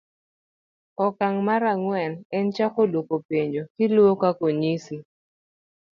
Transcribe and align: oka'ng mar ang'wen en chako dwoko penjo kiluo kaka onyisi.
oka'ng 1.05 1.37
mar 1.47 1.61
ang'wen 1.73 2.13
en 2.37 2.47
chako 2.55 2.81
dwoko 2.91 3.15
penjo 3.27 3.63
kiluo 3.75 4.11
kaka 4.21 4.43
onyisi. 4.49 4.97